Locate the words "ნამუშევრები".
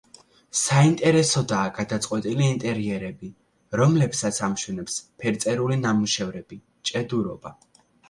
5.87-6.65